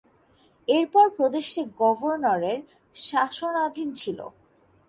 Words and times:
এরপর 0.67 1.05
প্রদেশটি 1.17 1.61
গভর্নরের 1.81 2.59
শাসনাধীন 2.95 3.89
ছিল। 3.93 4.19